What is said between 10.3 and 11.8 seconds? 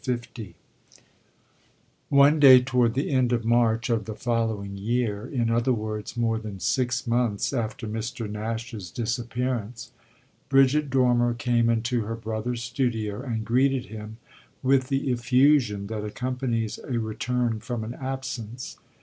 Bridget Dormer came